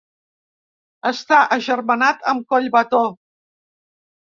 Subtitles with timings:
[1.09, 3.05] Està agermanat amb Collbató.